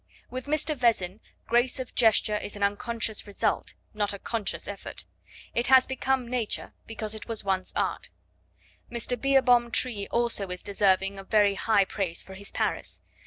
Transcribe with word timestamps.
With 0.31 0.47
Mr. 0.47 0.75
Vezin, 0.75 1.19
grace 1.45 1.79
of 1.79 1.93
gesture 1.93 2.37
is 2.37 2.55
an 2.55 2.63
unconscious 2.63 3.27
result 3.27 3.75
not 3.93 4.13
a 4.13 4.17
conscious 4.17 4.67
effort. 4.67 5.05
It 5.53 5.67
has 5.67 5.85
become 5.85 6.27
nature, 6.27 6.73
because 6.87 7.13
it 7.13 7.27
was 7.27 7.43
once 7.43 7.71
art. 7.75 8.09
Mr. 8.91 9.15
Beerbohm 9.15 9.69
Tree 9.69 10.07
also 10.09 10.47
is 10.47 10.63
deserving 10.63 11.19
of 11.19 11.27
very 11.27 11.53
high 11.53 11.85
praise 11.85 12.23
for 12.23 12.33
his 12.33 12.49
Paris. 12.51 13.03